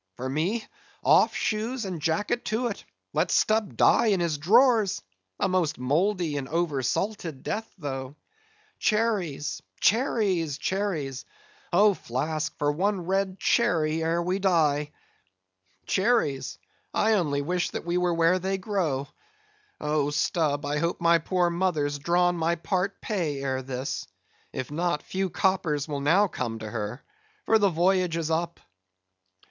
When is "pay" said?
23.01-23.39